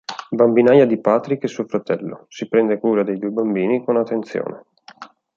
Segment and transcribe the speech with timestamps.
[0.31, 4.65] Bambinaia di Patrick e suo fratello; si prende cura dei due bambini con attenzione.